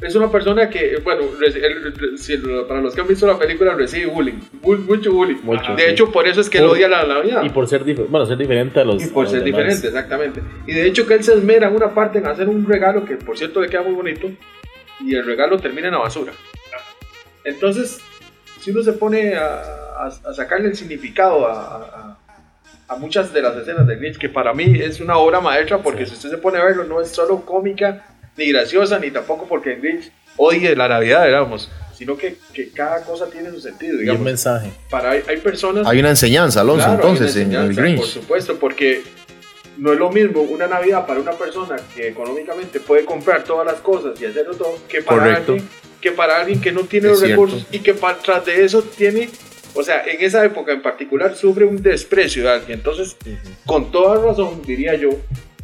[0.00, 4.38] es una persona que, bueno, él- para los que han visto la película, recibe bullying,
[4.62, 5.38] bull- mucho bullying.
[5.42, 5.90] Mucho, de sí.
[5.90, 7.42] hecho, por eso es que él Por- odia la Navidad.
[7.42, 9.02] Y por ser, bueno, ser diferente a los.
[9.02, 9.56] Y por ser demás.
[9.58, 10.40] diferente, exactamente.
[10.66, 13.16] Y de hecho que él se esmera en una parte en hacer un regalo que
[13.16, 14.30] por cierto le queda muy bonito
[15.00, 16.32] y el regalo termina en la basura.
[17.44, 18.00] Entonces,
[18.60, 19.56] si uno se pone a,
[19.98, 22.16] a- a sacarle el significado a,
[22.98, 26.14] muchas de las escenas de Grinch, que para mí es una obra maestra, porque si
[26.14, 28.06] usted se pone a verlo, no es solo cómica,
[28.38, 33.28] ni graciosa, ni tampoco porque Grinch odie la Navidad, digamos, sino que, que cada cosa
[33.28, 34.22] tiene su sentido, Y un digamos.
[34.22, 34.70] mensaje.
[34.88, 38.04] Para, hay, hay personas Hay una enseñanza, Alonso, Claro, entonces, en el enseñanza, Por Grinch.
[38.06, 39.02] supuesto, porque
[39.76, 43.80] no es lo mismo una Navidad para una persona que económicamente puede comprar todas las
[43.80, 45.52] cosas y hacerlo todo, que para, Correcto.
[45.54, 45.68] alguien,
[46.00, 47.44] que para alguien que no tiene Es los cierto.
[47.46, 49.28] recursos y que pa- tras de eso tiene,
[49.74, 52.78] o sea, en esa época en particular sufre un desprecio de alguien.
[52.78, 53.16] Entonces,
[53.66, 55.10] con toda razón, diría yo,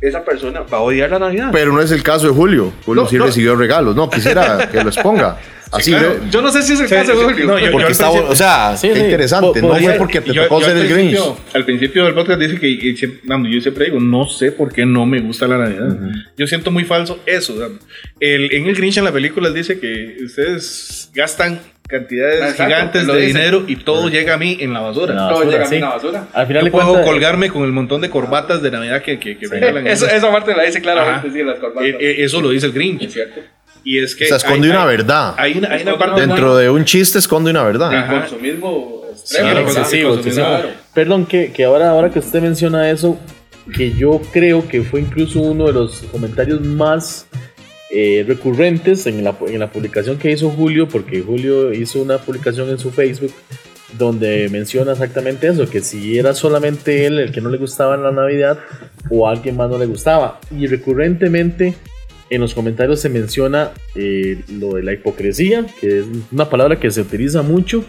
[0.08, 1.48] esa persona va a odiar la Navidad.
[1.52, 2.72] Pero no es el caso de Julio.
[2.84, 3.26] Julio No, sí no.
[3.26, 3.94] recibió regalos.
[3.96, 5.36] No, quisiera que lo exponga.
[5.76, 6.16] Así claro.
[6.30, 7.46] yo no sé si es el Sí, caso de sí, Julio.
[7.46, 9.00] no, yo- porque está, principio- o sea, Sí, qué sí.
[9.00, 9.60] interesante.
[9.60, 11.18] Po- No fue porque te Y yo- tocó yo ser el Grinch.
[11.54, 14.86] Al principio del podcast dice que y vamos, yo siempre digo, no sé por qué
[14.86, 15.96] no me gusta la Navidad.
[16.36, 17.54] Yo siento muy falso eso.
[18.20, 23.12] El, en el Grinch en la película dice que ustedes gastan cantidades Exacto, gigantes de
[23.16, 23.26] dicen.
[23.34, 25.12] dinero y todo llega a mí en la basura.
[25.14, 25.28] No.
[25.28, 25.74] Todo basura, llega a mí sí.
[25.76, 26.28] en la basura.
[26.32, 27.06] Al final Yo puedo cuentas.
[27.06, 29.86] colgarme con el montón de corbatas de Navidad que, que, que regalan.
[29.86, 31.84] Eso, esa parte la dice claramente, sí, las corbatas.
[31.90, 33.02] Eh, eh, eso lo dice el Grinch.
[33.02, 33.40] Es cierto.
[33.84, 34.26] Y es que.
[34.26, 35.34] Se esconde hay- una hay- verdad.
[35.36, 36.24] Hay una, hay una Esconde parte.
[36.24, 37.92] una Dentro de un chiste esconde una verdad.
[39.38, 40.74] El.
[40.94, 43.18] Perdón, que, que ahora, ahora que usted menciona eso,
[43.74, 47.26] que yo creo que fue incluso uno de los comentarios más
[47.90, 52.68] eh, recurrentes en la, en la publicación que hizo Julio, porque Julio hizo una publicación
[52.70, 53.32] en su Facebook
[53.96, 58.10] donde menciona exactamente eso, que si era solamente él el que no le gustaba la
[58.10, 58.58] Navidad
[59.08, 60.40] o a alguien más no le gustaba.
[60.50, 61.74] Y recurrentemente
[62.30, 66.90] en los comentarios se menciona eh, lo de la hipocresía, que es una palabra que
[66.90, 67.84] se utiliza mucho,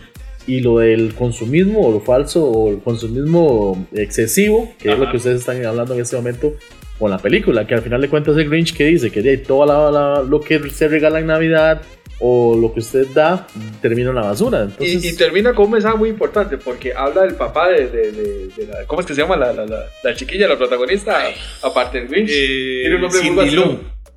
[0.48, 5.12] y lo del consumismo o lo falso o el consumismo excesivo, que es lo Ajá.
[5.12, 6.54] que ustedes están hablando en este momento
[7.00, 9.66] con la película, que al final de cuentas el Grinch que dice que de todo
[9.66, 11.82] la- la- lo que se regala en Navidad
[12.20, 13.46] o lo que usted da
[13.82, 14.62] termina en la basura.
[14.64, 18.12] Entonces, Y, y termina con un mensaje muy importante porque habla del papá de, de,
[18.14, 21.18] de- de la, ¿cómo es que se llama la, la, la, la chiquilla, la protagonista?
[21.64, 22.30] Aparte del Grinch.
[22.32, 23.30] Eh, Tiene un nombre muy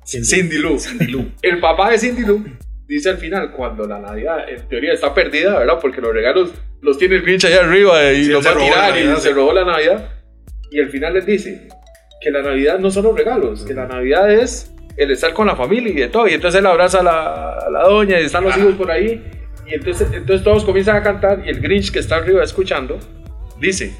[0.09, 0.25] Cindy Lou.
[0.25, 0.79] Cindy Lou.
[0.79, 1.25] Cindy Lou.
[1.41, 2.43] El papá de Cindy Lou
[2.87, 5.77] dice al final, cuando la Navidad en teoría está perdida, ¿verdad?
[5.79, 8.97] Porque los regalos los tiene el Grinch allá arriba y Sí, los va a tirar
[8.97, 10.09] y Navidad, se robó la Navidad.
[10.71, 11.67] Y al final les dice
[12.21, 15.55] que la Navidad no son los regalos, que la Navidad es el estar con la
[15.55, 16.27] familia y de todo.
[16.27, 19.23] Y entonces él abraza a la, a la doña y están los hijos por ahí.
[19.67, 22.97] Y entonces, entonces todos comienzan a cantar y el Grinch que está arriba escuchando
[23.59, 23.93] dice,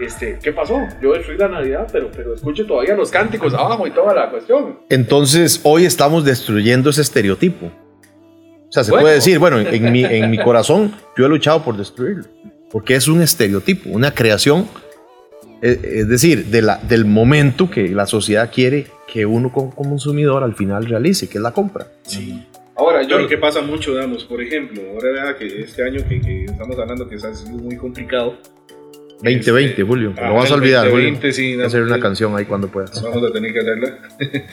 [0.00, 0.78] este, ¿qué pasó?
[1.02, 4.78] Yo destruí la Navidad, pero, pero escucho todavía los cánticos abajo y toda la cuestión.
[4.88, 7.66] Entonces, hoy estamos destruyendo ese estereotipo.
[7.66, 9.02] O sea, se Bueno.
[9.04, 12.24] puede decir, bueno, en mi, en mi corazón yo he luchado por destruirlo.
[12.70, 14.66] Porque es un estereotipo, una creación,
[15.60, 20.42] eh, es decir, de la, del momento que la sociedad quiere que uno como consumidor
[20.42, 21.86] al final realice, que es la compra.
[22.02, 22.42] Sí.
[22.74, 26.18] Ahora, Yo lo que pasa mucho, digamos, por ejemplo, ahora vea que este año que,
[26.22, 28.38] que estamos hablando que ha sido muy complicado.
[29.22, 30.14] 2020, Este, Julio.
[30.18, 31.32] ah, Lo vas a olvidar, 2020, Julio.
[31.32, 32.00] sí, no, hacer una sí.
[32.00, 33.02] canción ahí cuando puedas.
[33.02, 33.98] Vamos a tener que hacerla.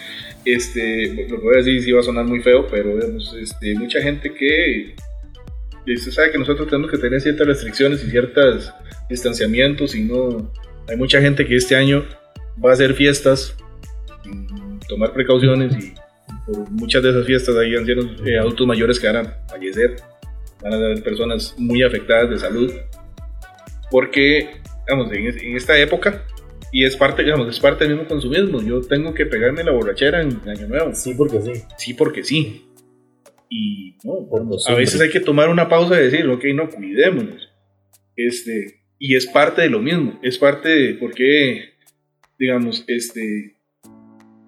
[0.45, 3.73] este, lo que voy a decir sí va a sonar muy feo, pero digamos, este,
[3.75, 4.95] mucha gente que
[5.93, 8.71] usted sabe que nosotros tenemos que tener ciertas restricciones y ciertos
[9.09, 10.51] distanciamientos y no
[10.87, 12.05] hay mucha gente que este año
[12.63, 13.55] va a hacer fiestas
[14.23, 15.93] sin tomar precauciones y
[16.45, 19.95] por muchas de esas fiestas hay ancianos eh, adultos mayores que van a fallecer
[20.61, 22.71] van a haber personas muy afectadas de salud
[23.91, 24.49] porque
[24.87, 26.25] digamos en, en esta época
[26.71, 30.21] y es parte digamos es parte del mismo consumismo yo tengo que pegarme la borrachera
[30.21, 31.53] en año nuevo sí, porque sí.
[31.77, 32.65] sí porque sí.
[33.49, 37.49] Y no, Por a veces hay que tomar una pausa y decir, ok, no, cuidémonos.
[38.15, 41.71] Este, y es parte de lo mismo, es parte de por qué,
[42.37, 43.57] digamos, este,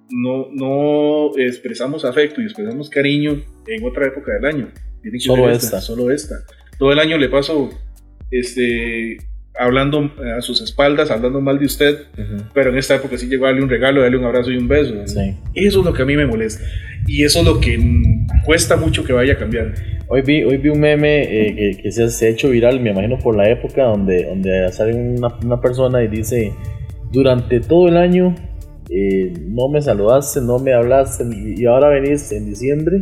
[0.10, 4.72] no, no expresamos afecto y expresamos cariño en otra época del año.
[5.02, 5.82] Tiene que Solo ser esta.
[5.82, 6.36] Solo esta.
[6.78, 7.70] Todo el año le paso,
[8.30, 9.18] este,
[9.58, 12.44] hablando a sus espaldas, hablando mal de usted, Ujú.
[12.54, 14.68] pero en esta época sí llegó a darle un regalo, darle un abrazo y un
[14.68, 14.94] beso.
[15.06, 15.36] Sí.
[15.54, 16.64] Eso es lo que a mí me molesta.
[17.08, 17.78] Y eso es lo que
[18.46, 19.74] cuesta mucho que vaya a cambiar.
[20.08, 23.18] Hoy vi, hoy vi un meme eh, que, que se, ha hecho viral, me imagino
[23.18, 26.54] por la época, donde, donde sale una, una persona y dice,
[27.12, 28.36] durante todo el año
[28.90, 33.02] eh, no me saludaste, no me hablaste, y y ahora venís en diciembre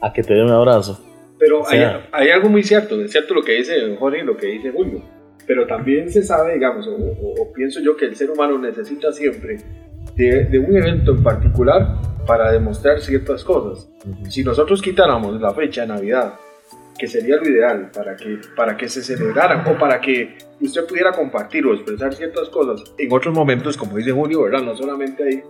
[0.00, 1.04] a que te dé un abrazo.
[1.38, 4.24] Pero O sea- hay, hay algo muy cierto, es cierto lo que dice Jorge y
[4.24, 5.02] lo que dice Julio.
[5.46, 9.12] Pero también se sabe, digamos, o, o- o pienso yo que el ser humano necesita
[9.12, 9.58] siempre
[10.16, 13.88] de, de un evento en particular para demostrar ciertas cosas.
[14.28, 16.34] Si nosotros quitáramos la fecha de Navidad,
[16.98, 21.10] que sería lo ideal para que, para que se celebraran o para que usted pudiera
[21.12, 24.62] compartir o expresar ciertas cosas en otros momentos, como dice Julio, ¿verdad?
[24.62, 25.42] No solamente ahí.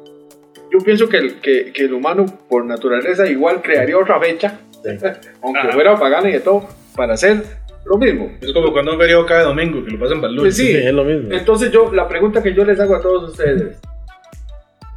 [0.72, 4.60] Yo pienso que el, que, que el humano, por naturaleza, igual crearía otra fecha,
[5.42, 5.72] aunque Ajá.
[5.72, 7.42] fuera pagana y de todo, para hacer
[7.84, 8.30] lo mismo.
[8.40, 10.56] Es como cuando un feriado cada domingo, que lo pasan para el lunes.
[10.56, 10.74] Pues sí.
[10.74, 11.28] es lo mismo.
[11.32, 13.80] Entonces yo, la pregunta que yo les hago a todos ustedes,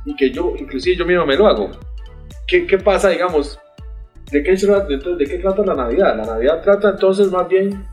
[0.05, 1.71] y que yo, inclusive yo mismo me lo hago,
[2.47, 3.59] ¿qué, qué pasa, digamos,
[4.31, 6.15] de qué, entonces, de qué trata la Navidad?
[6.17, 7.83] La Navidad trata entonces más bien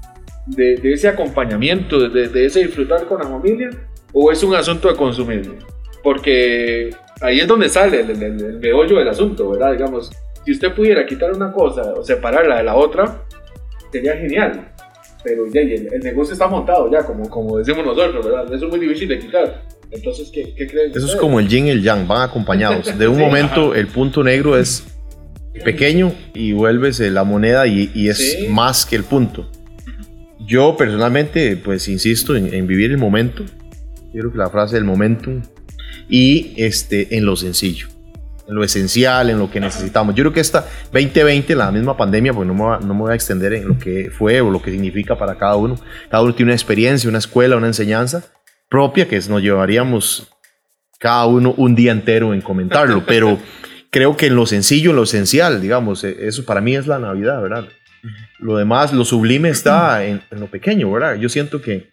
[0.47, 3.71] de, de ese acompañamiento, de, de ese disfrutar con la familia,
[4.13, 5.55] o es un asunto de consumismo?
[6.03, 9.73] Porque ahí es donde sale el, el, el meollo del asunto, ¿verdad?
[9.73, 10.11] Digamos,
[10.45, 13.23] si usted pudiera quitar una cosa o separarla de la otra,
[13.91, 14.72] sería genial.
[15.25, 18.53] Pero ya, el, el negocio está montado ya, como, como decimos nosotros, ¿verdad?
[18.53, 19.63] Eso es muy difícil de quitar.
[19.91, 21.21] Entonces, ¿qué, qué creen Eso es ustedes?
[21.21, 22.99] como el yin y el yang, van acompañados.
[22.99, 24.85] De un Sí, momento el punto negro es
[25.65, 28.49] pequeño y vuelves eh, la moneda y, y es Sí.
[28.49, 29.51] más que el punto.
[30.47, 33.45] Yo personalmente, pues insisto en, en vivir el momento.
[34.13, 35.43] Yo creo que la frase del momentum
[36.09, 37.87] y este, en lo sencillo,
[38.49, 40.15] en lo esencial, en lo que necesitamos.
[40.15, 43.13] Yo creo que esta 2020, la misma pandemia, pues no me, va- no me voy
[43.13, 45.77] a extender en lo que fue o lo que significa para cada uno.
[46.11, 48.25] Cada uno tiene una experiencia, una escuela, una enseñanza
[48.69, 50.29] propia que nos llevaríamos
[50.99, 53.39] cada uno un día entero en comentarlo, pero
[53.91, 56.99] creo que en lo sencillo, en lo esencial, digamos, eh, eso para mí es la
[56.99, 57.69] Navidad, ¿verdad?
[58.39, 61.17] Lo demás, lo sublime está en, en lo pequeño, ¿verdad?
[61.17, 61.91] Yo siento que,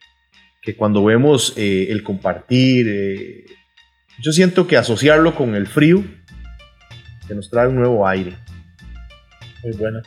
[0.62, 3.46] que cuando vemos eh, el compartir, eh,
[4.22, 6.04] yo siento que asociarlo con el frío,
[7.30, 8.34] que nos trae un nuevo aire.
[9.64, 10.02] Muy buena.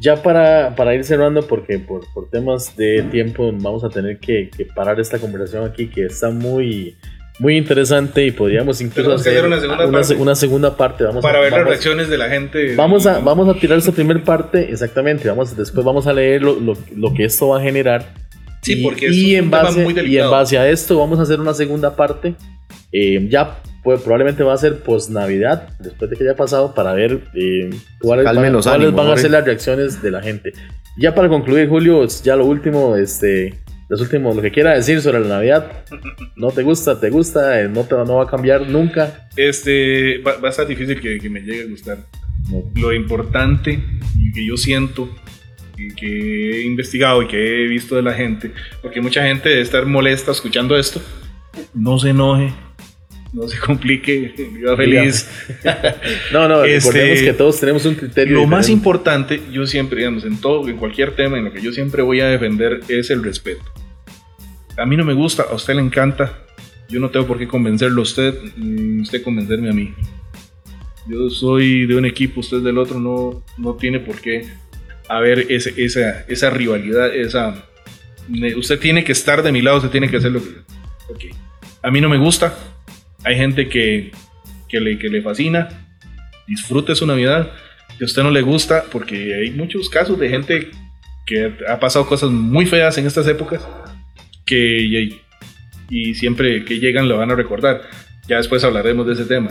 [0.00, 4.50] Ya para, para ir cerrando, porque por, por temas de tiempo vamos a tener que,
[4.54, 6.94] que parar esta conversación aquí, que está muy,
[7.38, 10.14] muy interesante y podríamos incluso hacer hacer una segunda una, parte.
[10.16, 11.04] una segunda parte.
[11.04, 12.76] Vamos Para a, ver las vamos- reacciones de la gente.
[12.76, 15.28] Vamos a, vamos a tirar esa primera parte, exactamente.
[15.30, 18.12] Vamos, después vamos a leer lo, lo- lo que esto va a generar.
[18.60, 20.98] Sí, y, porque y es un en tema base, muy y en base a esto
[20.98, 22.34] vamos a hacer una segunda parte.
[22.92, 26.92] eh, ya pues, probablemente va a ser post Navidad, después de que haya pasado, para
[26.92, 27.70] ver eh,
[28.00, 30.52] cuáles, van, los cuáles ánimos, van a ser las reacciones de la gente.
[30.98, 35.20] Ya para concluir, Julio, ya lo último, este, los últimos, lo que quiera decir sobre
[35.20, 35.84] la Navidad.
[36.34, 36.98] ¿No te gusta?
[36.98, 37.60] ¿Te gusta?
[37.60, 39.28] eh, ¿No, te, no va a cambiar nunca?
[39.36, 41.98] Este, va, va a estar difícil que, que me llegue a gustar.
[42.74, 43.80] Lo importante
[44.34, 45.08] que yo siento
[45.96, 48.50] que he investigado y que he visto de la gente,
[48.82, 51.00] porque mucha gente debe estar molesta escuchando esto,
[51.72, 52.52] no se enoje,
[53.32, 55.28] no se complique, viva feliz.
[56.32, 58.34] No, no, Este, recordemos que todos tenemos un criterio.
[58.34, 61.72] Lo más importante, yo siempre, digamos, en todo, en cualquier tema, en lo que yo
[61.72, 63.62] siempre voy a defender es el respeto.
[64.78, 66.38] A mí no me gusta, a usted le encanta.
[66.88, 69.92] Yo no tengo por qué convencerlo a usted, ni usted convencerme a mí.
[71.08, 74.46] Yo soy de un equipo, usted es del otro, no, no tiene por qué
[75.08, 77.64] haber ese- esa, esa rivalidad, esa...
[78.56, 80.48] Usted tiene que estar de mi lado, usted tiene que hacer lo que...
[81.08, 81.24] ok.
[81.82, 82.56] A mí no me gusta.
[83.26, 84.12] Hay gente que,
[84.68, 85.68] que, le, que le fascina,
[86.46, 87.50] disfrute su Navidad,
[87.98, 90.70] que a usted no le gusta, porque hay muchos casos de gente
[91.26, 93.66] que ha pasado cosas muy feas en estas épocas,
[94.44, 95.20] que y,
[95.90, 97.82] y siempre que llegan lo van a recordar.
[98.28, 99.50] Ya después hablaremos de ese tema.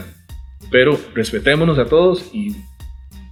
[0.71, 2.55] Pero respetémonos a todos y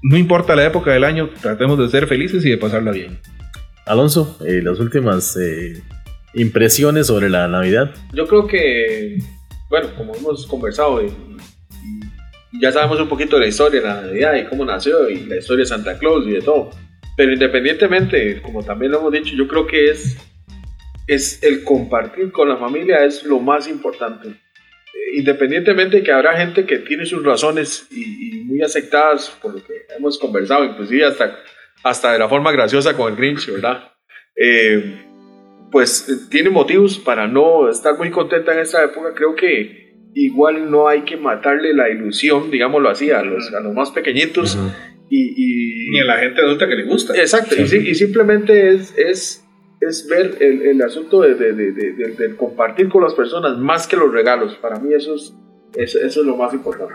[0.01, 3.17] no importa la época del año, tratemos de ser felices y de pasarla bien.
[3.85, 5.81] Alonso, eh, las últimas eh,
[6.33, 7.93] impresiones sobre la Navidad.
[8.11, 9.19] Yo creo que,
[9.69, 11.07] bueno, como hemos conversado y,
[12.51, 15.25] y ya sabemos un poquito de la historia de la Navidad y cómo nació y
[15.25, 16.69] la historia de Santa Claus y de todo.
[17.15, 20.17] Pero independientemente, como también lo hemos dicho, yo creo que es,
[21.07, 24.29] es el compartir con la familia es lo más importante.
[24.29, 29.53] Eh, Independientemente de que habrá gente que tiene sus razones y, y muy aceptadas por
[29.53, 31.39] lo que hemos conversado, inclusive hasta,
[31.83, 33.91] hasta de la forma graciosa con el Grinch, ¿verdad?
[34.35, 35.12] Eh,
[35.73, 39.09] pues eh, tiene motivos para no estar muy contenta en esta época.
[39.13, 43.73] Creo que igual no hay que matarle la ilusión, digámoslo así, a los, a los
[43.73, 44.57] más pequeñitos.
[45.09, 47.13] y, y- Ni a la gente adulta que le gusta.
[47.15, 49.43] Exacto, y, sí- y simplemente es, es,
[49.81, 53.97] es ver el, el asunto de, de- de- de- compartir con las personas más que
[53.97, 54.55] los regalos.
[54.61, 55.33] Para mí eso es,
[55.75, 56.93] eso, eso es lo más importante.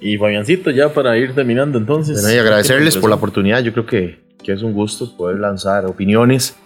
[0.00, 2.20] Y Fabiancito, ya para ir terminando entonces.
[2.22, 3.62] Bueno, y agradecerles por la oportunidad.
[3.62, 6.56] Yo creo que, que es un gusto poder lanzar opiniones.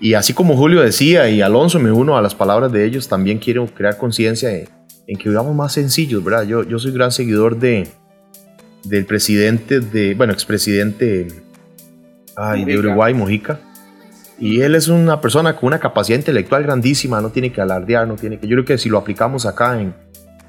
[0.00, 3.38] Y así como Julio decía y Alonso, me uno a las palabras de ellos, también
[3.38, 4.68] quiero crear conciencia en,
[5.06, 6.44] en que vivamos más sencillos, ¿verdad?
[6.44, 7.88] Yo, yo soy gran seguidor de,
[8.84, 11.26] del presidente, de, bueno, expresidente
[12.36, 12.88] ay, de Mujica.
[12.88, 13.60] Uruguay, Mojica.
[14.38, 18.14] Y él es una persona con una capacidad intelectual grandísima, no tiene que alardear, no
[18.14, 18.46] tiene que...
[18.46, 19.94] Yo creo que si lo aplicamos acá en,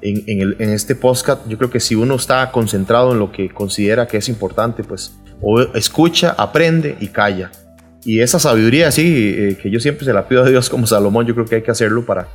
[0.00, 3.32] en, en el- en este podcast, yo creo que si uno está concentrado en lo
[3.32, 7.50] que considera que es importante, pues o escucha, aprende y calla.
[8.04, 11.26] Y esa sabiduría así, eh, que yo siempre se la pido a Dios como Salomón,
[11.26, 12.28] yo creo que hay que hacerlo para,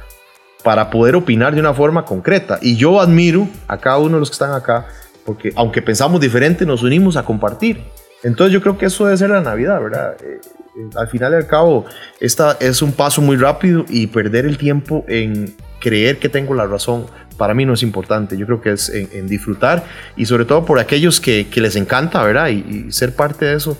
[0.63, 2.59] para poder opinar de una forma concreta.
[2.61, 4.87] Y yo admiro a cada uno de los que están acá,
[5.25, 7.81] porque aunque pensamos diferente, nos unimos a compartir.
[8.23, 10.15] Entonces yo creo que eso debe ser la Navidad, ¿verdad?
[10.21, 10.39] Eh,
[10.77, 11.85] eh, al final y al cabo,
[12.19, 16.65] esta es un paso muy rápido y perder el tiempo en creer que tengo la
[16.65, 17.05] razón,
[17.37, 18.37] para mí no es importante.
[18.37, 19.83] Yo creo que es en, disfrutar
[20.15, 22.49] y sobre todo por aquellos que, que les encanta, ¿verdad?
[22.49, 23.77] Y ser parte de eso,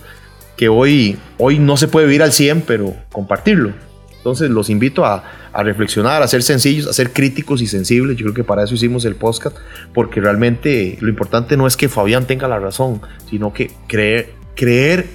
[0.56, 3.72] que hoy, hoy no se puede vivir al 100, pero compartirlo.
[4.16, 8.16] Entonces los invito a, a reflexionar, a ser sencillos, a ser críticos y sensibles.
[8.16, 9.56] Yo creo que para eso hicimos el podcast,
[9.94, 13.00] porque realmente lo importante no es que Fabián tenga la razón,
[13.30, 15.06] sino que creer, creer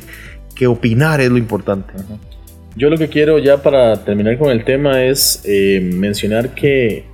[0.56, 1.94] que opinar es lo importante.
[2.76, 7.06] Yo lo que quiero ya para terminar con el tema es eh, mencionar que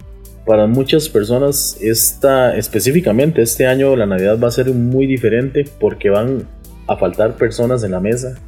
[0.45, 6.09] para muchas personas esta específicamente este año la Navidad va a ser muy diferente porque
[6.09, 6.47] van
[6.88, 8.39] a faltar personas en la mesa,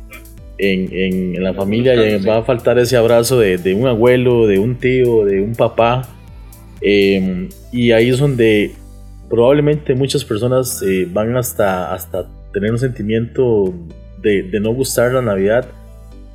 [0.58, 2.26] en, en- en la familia, Sí.
[2.26, 6.08] va a faltar ese abrazo de, de un abuelo, de un tío, de un papá.
[6.82, 8.72] eh, y ahí es donde
[9.30, 13.74] probablemente muchas personas eh, van hasta, hasta tener un sentimiento
[14.22, 15.66] de, de no gustar la Navidad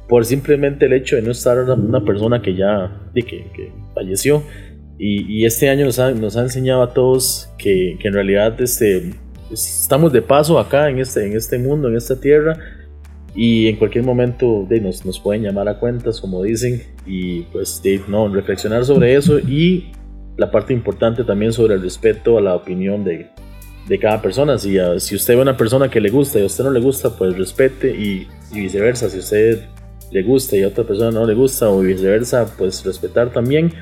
[0.08, 4.42] por simplemente el hecho de no estar una, persona que ya que, que falleció.
[4.98, 8.60] Y, y este año nos ha, nos ha enseñado a todos que, que en realidad
[8.60, 9.12] este,
[9.54, 12.58] estamos de paso acá en este, en este mundo, en esta tierra,
[13.34, 17.82] y en cualquier momento de, nos, nos pueden llamar a cuentas, como dicen, y pues
[17.82, 19.92] de, no, reflexionar sobre eso y
[20.36, 23.28] la parte importante también sobre el respeto a la opinión de,
[23.88, 24.58] de cada persona.
[24.58, 26.80] Si, si usted ve a una persona que le gusta y a usted no le
[26.80, 29.10] gusta, pues respete y, y viceversa.
[29.10, 29.62] Si usted
[30.10, 33.72] le gusta y a otra persona no le gusta o viceversa, pues respetar también.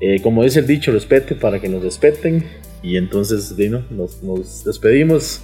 [0.00, 2.44] Eh, como dice el dicho, respete para que nos respeten.
[2.82, 5.40] Y entonces, Dino, nos, nos despedimos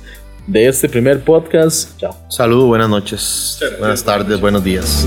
[0.47, 1.99] de este primer podcast.
[1.99, 2.17] Chao.
[2.29, 5.05] Saludos, buenas noches, buenas tardes, buenos días.